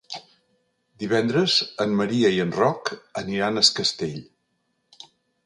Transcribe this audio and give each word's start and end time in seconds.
Divendres 1.03 1.57
en 1.85 1.93
Maria 1.99 2.33
i 2.39 2.41
en 2.47 2.55
Roc 2.61 2.91
aniran 3.23 3.61
a 3.63 3.67
Es 3.67 3.71
Castell. 3.83 4.19